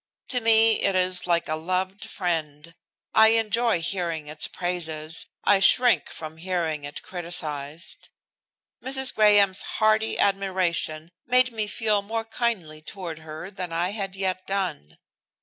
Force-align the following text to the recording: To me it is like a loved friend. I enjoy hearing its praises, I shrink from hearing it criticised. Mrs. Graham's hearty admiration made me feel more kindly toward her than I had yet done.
To 0.29 0.41
me 0.41 0.81
it 0.81 0.95
is 0.95 1.27
like 1.27 1.47
a 1.47 1.55
loved 1.55 2.09
friend. 2.09 2.73
I 3.13 3.27
enjoy 3.37 3.81
hearing 3.81 4.25
its 4.25 4.47
praises, 4.47 5.27
I 5.43 5.59
shrink 5.59 6.09
from 6.09 6.37
hearing 6.37 6.85
it 6.85 7.03
criticised. 7.03 8.09
Mrs. 8.83 9.13
Graham's 9.13 9.61
hearty 9.77 10.17
admiration 10.17 11.11
made 11.27 11.53
me 11.53 11.67
feel 11.67 12.01
more 12.01 12.25
kindly 12.25 12.81
toward 12.81 13.19
her 13.19 13.51
than 13.51 13.71
I 13.71 13.89
had 13.91 14.15
yet 14.15 14.47
done. 14.47 14.97